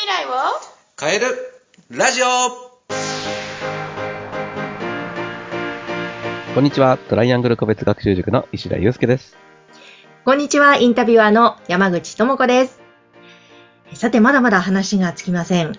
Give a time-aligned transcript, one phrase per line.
[0.00, 0.30] 未来を？
[0.98, 1.26] 変える
[1.90, 2.26] ラジオ
[6.54, 6.96] こんにちは。
[6.96, 9.36] トライアングル個別学習塾の石田祐介です。
[10.24, 12.80] こんにちは、インタビュアーの山口智子です。
[13.92, 15.74] さて、まだまだ話がつきません。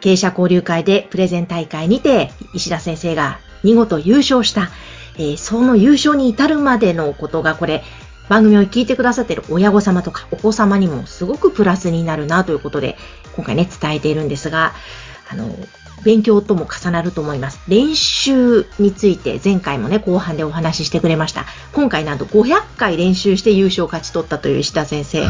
[0.00, 4.70] 経営者交流会でプレゼン大会にて、石田先生が見事優勝した、
[5.18, 7.84] えーその優勝に至るまでのことが、これ、
[8.30, 12.98] 番組を聞いてくださっている親御様とかお子様にもすごくプラスになるなということで、
[13.38, 14.72] 今回ね、伝えているんですが、
[15.30, 15.54] あの、
[16.02, 17.60] 勉強とも重なると思います。
[17.68, 21.44] 練習について前回もね、後半でお話ししてくれました。
[21.72, 25.22] 今回なんと500回練習して優勝を勝ち取ったという石田先生。
[25.22, 25.28] も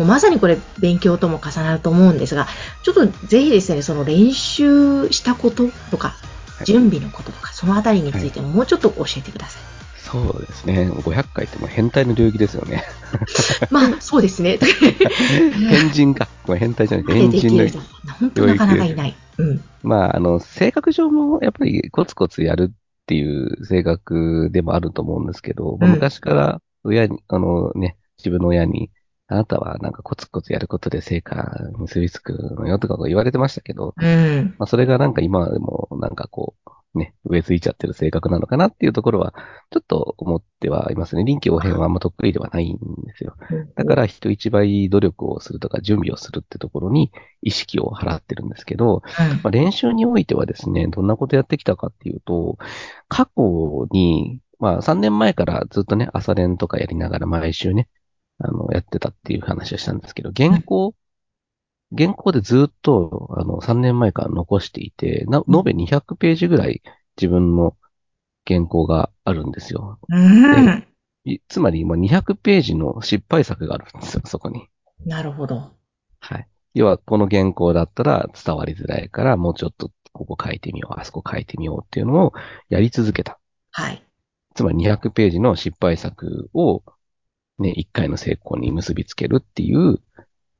[0.00, 2.46] うまさにこれ勉強とも重なると思うんですが、
[2.82, 6.14] ちょっとぜひですね、その練習したこととか、
[6.60, 9.75] い準備のこととか、そのあたりについてももうちょっと教えてください。
[10.06, 10.88] そうですね。
[10.88, 12.84] 500回ってもう変態の領域ですよね。
[13.72, 14.56] まあ、そうですね。
[15.68, 16.28] 変人か。
[16.46, 17.80] 変態じゃなくて変人のる人、
[18.20, 19.14] 本当なかなかいない。
[19.38, 19.60] うん。
[19.82, 22.76] まあ、あの、性格上もやっぱりコツコツやるっ
[23.06, 28.90] ていう性格でもあると思うんですけど、うん昔から親に、あのね、自分の親に、
[29.26, 34.54] あなたはなんかコツコツやることで成果に結びつくのよとか言われてましたけど、うん。
[34.56, 39.34] まあ、それがなんか今でもなんかこう、ね、植え付いちゃってる性格なのかなっていうところは、
[39.70, 41.24] ちょっと思ってはいますね。
[41.24, 43.36] 臨機応変はあんま得意ではないんですよ。
[43.74, 52.58] だから人一倍努力をするとか準備をするってところに意識を払ってるんですけど、うんまあ、練習においてはですね、どんなことやってきたかっていうと、
[53.08, 57.88] 過去に、まあ3年前からずっとね、朝練とかやりながら毎週ね、
[58.38, 60.94] あの、やってたっていう話をしたんですけど、原稿、
[61.96, 66.82] 原稿でずっと、あの、3年前から残していて、な、延べ200ページぐらい
[67.16, 67.76] 自分の
[68.46, 69.98] 原稿があるんですよ。
[70.08, 70.86] うん。
[71.24, 74.68] いつまり、今200ページの失敗作があるんですよ、そこに。
[75.04, 75.72] なるほど。
[76.20, 76.48] はい。
[76.74, 82.32] 要は、この原稿だったら伝わりづらいから、もうちょっとここ書いてみよう、あそこ書いてみようっていうのを
[82.68, 83.38] やり続けた。
[83.70, 84.02] はい。
[84.54, 86.82] つまり200ページの失敗作を、
[87.58, 90.00] ね、1回の成功に結びつけるっていう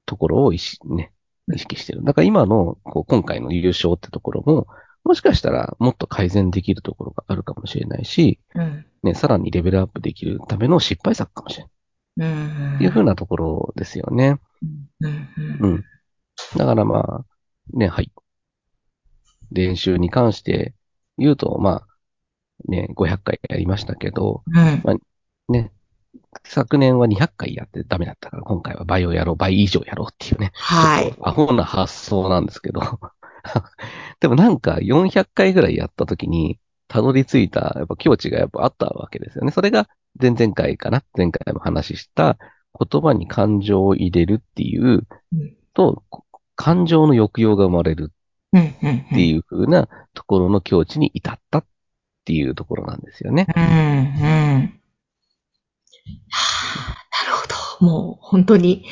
[0.04, 0.52] ところを
[0.84, 1.12] ね、
[1.54, 2.02] 意識してる。
[2.04, 4.66] だから今の、こう今回の優勝ってところも、
[5.04, 8.86] もしかしたらもっと改善できるところがあるかもしれないし、うん。
[9.04, 11.64] ね、さらにレベルアップできるための失敗作かもしれ
[12.16, 12.28] ない。
[12.28, 12.74] うん。
[12.74, 14.40] っていうふうなところですよね。
[15.00, 15.08] うん。
[15.08, 15.58] うん。
[15.60, 15.84] うん。
[16.56, 17.24] だからまあ、
[17.72, 18.10] ね、はい。
[19.52, 20.74] 練習に関して
[21.18, 21.86] 言うと、まあ、
[22.68, 25.00] ね、500回やりましたけど、うん。
[25.48, 25.70] ね、
[26.44, 31.14] 昨年は200回やってダメだったから、今回は倍をやろう、倍以上やろうっていうね、はい。
[31.22, 32.80] アホな発想なんですけど、
[34.20, 36.58] でもなんか400回ぐらいやった時に、
[36.88, 39.50] たどり着いた、やっぱ境地がやっぱあったわけですよね。
[39.50, 39.88] それが
[40.20, 42.38] 前々回かな前回も話した
[42.78, 46.02] 言葉に感情を入れるっていううんと、
[46.54, 48.12] 感情の抑揚が生まれる。
[48.56, 51.66] っていう風なところの境地に至ったっ
[52.24, 53.46] ていうところなんですよね。
[53.54, 53.62] うん。
[53.62, 54.80] うん。
[56.30, 57.46] はあ、なるほ
[57.80, 57.86] ど。
[57.86, 58.84] もう本当に、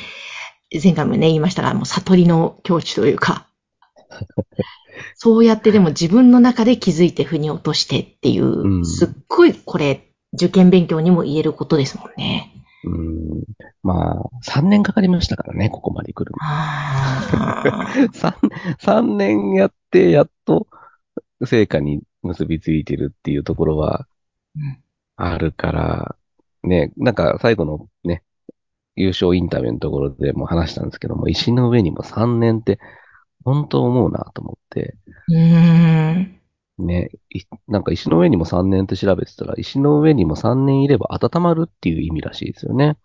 [0.83, 3.47] 前回もね、言いましたが、もう悟りの境地というか、
[5.15, 12.51] そうやってでも自分の中で気づいて腑に落としてっていう、うんすっごいこれ、受験勉強にも言えることですもんね。
[12.83, 13.43] うん。
[13.83, 16.37] まあ、3年かかりましたからね、ここまで来るの。
[18.13, 18.33] 3、
[18.79, 20.67] 三年やって、やっと
[21.45, 24.07] 成果に結びついてるっていうところは
[24.55, 24.77] うん
[25.17, 26.15] あるから、
[26.67, 28.23] ね、なんか最後のね、
[28.95, 32.79] 優勝インタビューのところでも話したんですけども、石の上にも3年って
[33.43, 34.95] 本当思うなと思って、
[35.27, 36.39] うーん。
[36.77, 42.97] ね、いなんか石の上にも3年って調べてたら、石の上にも3年いれば温まるっていう意味らしいですよね。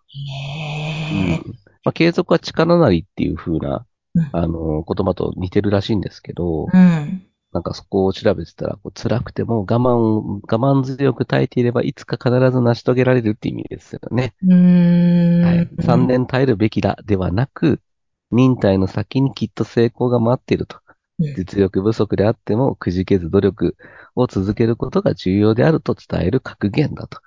[1.12, 1.54] ねうん
[1.84, 6.76] まあ、継続は力なりっていう風な、うんあの、言葉と似てるらしいんですけど、え。
[6.76, 7.26] うん。
[7.52, 14.34] なんかそこを調べてたら、こう辛くても我慢、我慢強く耐えていれば、いつか必ず成し遂げられるって意味ですよね。
[14.42, 15.42] うーん。
[15.42, 15.68] はい。
[15.82, 17.80] 3年耐えるべきだ、ではなく、
[18.30, 20.78] 忍耐の先にきっと成功が待っていると。
[21.18, 23.76] うん実力不足であっても、くじけず努力
[24.16, 27.20] を続けることが重要であると伝える格言だと。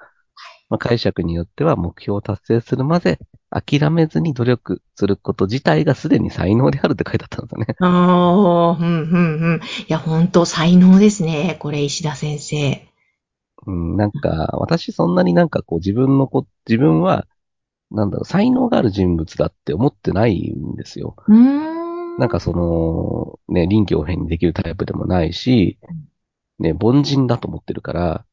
[0.73, 3.19] まあ、解釈によっては目標を達成するまで
[3.51, 7.75] 諦めずに努力すること自体がすでに才能であるって書いてあったんですよね。
[7.79, 9.61] ああ、うん、うん、うん。
[9.61, 11.57] いや、本当才能ですね。
[11.59, 12.89] これ、石田先生。
[13.67, 17.27] うん、なんか、私そんなになんかこう自分のこ、自分は、
[17.91, 21.15] なんだろう、才能がある人物だって思ってないんですよ。
[21.31, 22.17] ん。
[22.17, 25.77] なんかその、ね、臨機応変にできるタイプでもないし、
[26.57, 28.25] ね、凡人だと思ってるから、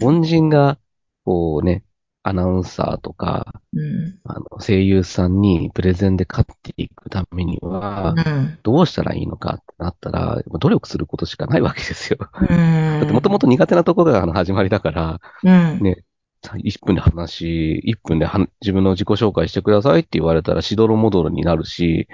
[0.00, 0.78] うん、凡人が、
[1.26, 1.84] こうね、
[2.22, 4.18] アナウンサーとか、うん。
[4.24, 8.58] あの、声優さんにプレゼンで勝っていくためには、うん。
[8.62, 12.18] どうしたらいいのかってなったら、努力することしかないわけですよ。
[12.40, 12.46] うん。
[12.46, 15.80] だってもともと苦手なところがあの始まりだから、うん。
[15.80, 16.04] ね、
[16.62, 22.08] 1分で話、1分では自分の自己紹介してくださいって言われたらしどろもどろになるし、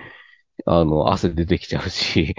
[0.65, 2.35] あの、汗出てきちゃうし、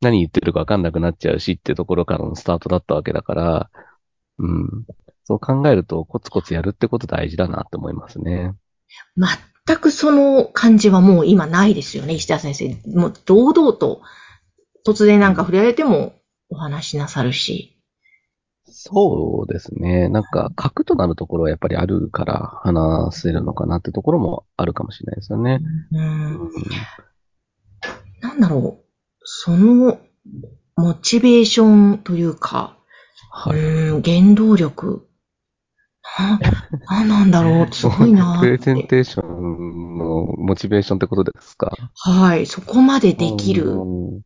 [0.00, 3.70] 何言ってるかわかんなくなっちゃうしってところからのスタートだったわけだから、
[4.38, 4.84] うん。
[5.28, 8.54] そう考えるとコツコツやるってこと大事だなって思いますね。
[9.66, 12.74] 全くその感じはもう今ないですよね、石田先生。
[12.98, 14.00] もう堂々と、
[14.86, 16.14] 突然なんか触れられても
[16.48, 17.78] お話しなさるし。
[18.64, 20.08] そうですね。
[20.08, 25.60] なんか、核となるところはやっぱりあるから話せるのかなってところもあるかもしれないですよね。
[25.92, 25.98] う。
[25.98, 26.50] うんん
[28.22, 28.84] なんだろう。
[29.24, 29.98] その、
[30.76, 31.66] モチベーショ
[31.96, 32.78] ンというか、
[33.30, 33.58] はい。
[33.58, 35.07] うん、原動力。
[36.18, 36.40] な、
[36.88, 37.74] なんなんだろう？
[37.74, 41.72] すごいなープレゼンテーションのモチベーションってことですか？
[41.94, 42.46] はい。
[42.46, 43.70] そこまでできる。
[43.70, 44.20] うん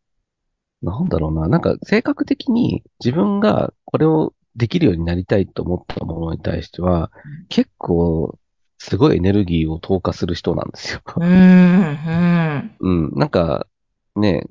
[0.84, 1.46] なんだろうな。
[1.46, 7.12] なんか性格的に自分がこれをできるようになりたいと思ったものに対しては、
[7.48, 8.36] 結構
[8.78, 11.00] すごいエネルギーを投下する人なんですよ。
[11.16, 12.76] うん、うん。
[12.80, 13.12] うん。
[13.14, 13.68] なんか、
[14.16, 14.44] ね、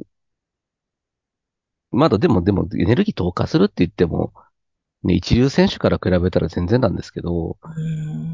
[1.92, 4.32] まだでもでもエネルギー投下するって言っても、
[5.04, 7.58] ね、一流選手から比べたら全然なんですけど、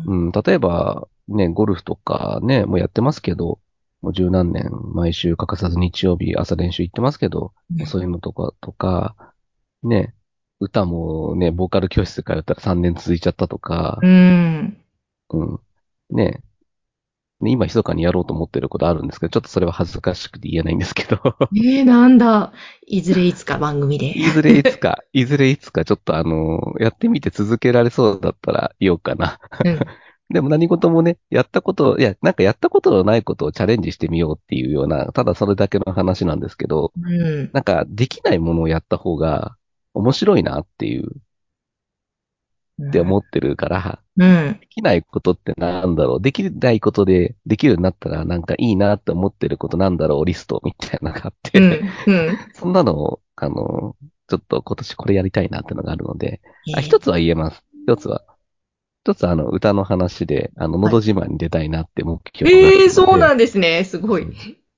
[0.05, 0.27] うん。
[0.27, 3.59] うん、例えば、ね、ゴルフとかね、もうやってますけど、
[4.01, 7.53] もう十何年、毎週欠かさず日曜日朝練習行ってますけど、
[7.85, 9.15] そういうのとか、とか、
[9.83, 10.13] ね、
[10.59, 14.77] 歌もね、ボーカル教室通ったら3年続いちゃったとかう、ん。
[15.29, 15.59] うん、
[16.09, 16.41] ね、ね
[17.41, 21.19] 今密かにやろうと思ってることあるんですけど、ちょっとそれは恥ずかしくて言えないんですけど、
[21.55, 22.51] えー、なんだ。
[22.87, 24.07] いずれいつか番組で。
[24.07, 29.39] いずれいつか、いずれいつかちょっとあの、やってみて続けられそうだったら言おうかな。
[29.63, 29.79] うん
[30.29, 37.49] でも何事もね、やったこと、いや、なんかやったことのないことをチャレンジしてみようっていうような、ただそれだけの話なんですけど、うん。
[37.53, 39.55] なんかできないものをやった方が
[39.93, 41.09] 面白いなっていう、
[42.81, 44.59] って思ってるから、うん。
[44.59, 46.21] できないことってなんだろう？
[46.21, 50.25] できないことでできるようになったらなんかいいなって思ってることなんだろう？
[50.25, 52.13] リストみたいなのがあって、うん。
[52.13, 52.37] うん。
[52.53, 53.95] そんなのを、あの、
[54.27, 56.41] ちょっと今年これやりたいなってのがあるので、
[56.81, 57.63] 一つは言えます。
[57.87, 58.23] 一つは。
[59.03, 63.85] 一つあの、歌の話で、あの、のど自慢に出たいなって目標があってえー、そうなんですね。
[63.85, 64.27] すごい。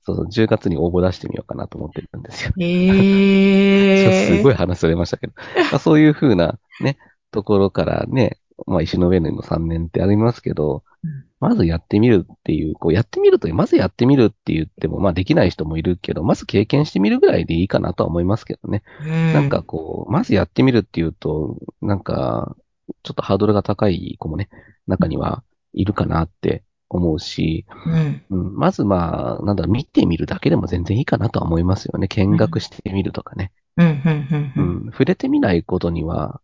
[0.04, 2.54] そうそう、10月に応募出してみようかなと思ってるんですよ。
[2.60, 4.38] えー。
[4.38, 5.34] すごい話それましたけど。
[5.72, 6.98] まあ、そういうふうなね、
[7.32, 8.38] ところからね、
[8.68, 18.84] まあ、石の上の3年ってありますけど、うんまずやってみるっていう、こうやってみると、まずやってみるって言っても、まあできない人もいるけど、まず経験してみるぐらいでいいかなとは思いますけどね。
[19.02, 19.34] うん。
[19.34, 22.56] なんかこう、まずやってみるっていうと、なんか、
[23.04, 24.50] ちょっとハードルが高い子もね、
[24.88, 25.44] 中には
[25.74, 28.22] いるかなって思うし、うん。
[28.30, 32.10] うん、まずまあ、なんだろう、見てみるだけでも全然いいかなとは思いますよね。
[32.10, 33.54] 見学してみるとかね。
[33.78, 33.86] うん。
[33.86, 34.54] うん。
[34.58, 34.88] ううん。
[34.88, 36.42] ん、触れてみないことには、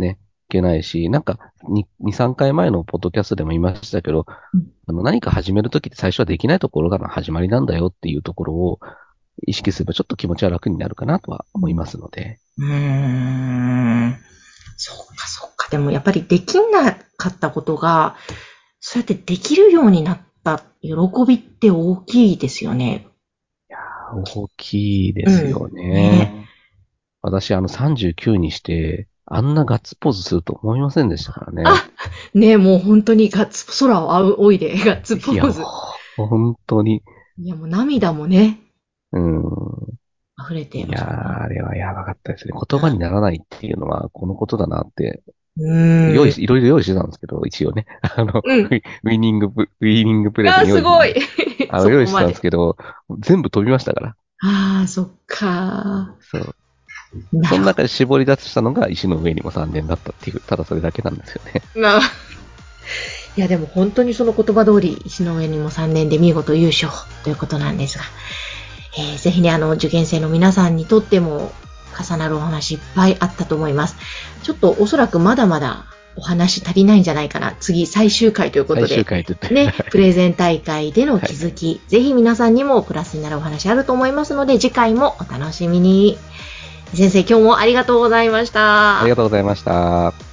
[0.00, 0.18] ね、
[0.48, 1.38] いけないし、なんか、
[1.68, 8.80] 2、3回前のポッドキャストでも言いましたけど、うんあの何か始めるときって最初はできないところが始まりなんだよっていうところを
[9.46, 12.40] 意識すればちょっと気持ちは楽になるかなとは思いますので。
[12.58, 14.18] うーん。
[14.76, 15.68] そっかそっか。
[15.70, 18.16] でもやっぱりできなかったことが、
[18.80, 20.90] そうやってできるようになった喜
[21.28, 23.06] びって大きいですよね。
[24.12, 25.92] 大きいですようんね。
[25.92, 26.48] ね
[27.22, 31.62] 私、あの、39にして、あんなガッツポーズすると思いませんでしたからね。
[31.64, 31.88] あ
[32.34, 35.62] ねえ、もう本当にガッツ、空を仰いでガッツポいやーズ。
[36.16, 37.02] 本当に。
[37.38, 38.58] いや、もう涙もね、
[39.12, 40.00] うん。
[40.42, 42.54] 溢れていやー、あれはやばかったですね。
[42.54, 45.22] 言葉にならないっていうのは、このことだなって、
[45.56, 46.14] うーん。
[46.14, 47.86] 用意し、いろいろ用意してたんですけど、一応ね。
[48.02, 48.70] あの、うん
[49.04, 51.14] ウィニングプ、ウィニングプレあー、ゼン用意すごい。
[51.68, 52.76] あの、用意してたんですけど、
[53.20, 54.16] 全部飛びましたから。
[54.42, 56.16] ああ、そっか。
[56.20, 56.54] そう。
[57.32, 61.62] なその中で絞り出したのが石の上にも3年だったっていう、ただそれだけなんですよね。
[61.74, 62.00] な あ
[63.36, 66.90] いや、でも本当にその言葉通り、石の上にも3年で見事優勝
[67.24, 68.04] ということなんですが、
[68.98, 71.52] えーぜひね、あの、受験生の皆さんにとっても
[71.98, 73.96] 重なるお話いっぱいあったと思います。
[74.42, 75.86] ちょっとおそらくまだまだ
[76.16, 77.54] お話足りないんじゃないかな。
[77.60, 79.04] 次、最終回ということで。
[79.50, 86.18] ね、 プレゼン大会での気づき、ぜひ皆さんにもプラスになるお話あると思いますので、次回もお楽しみに。
[86.94, 89.00] 先生、今日もありがとうございました。
[89.00, 90.29] ありがとうございました。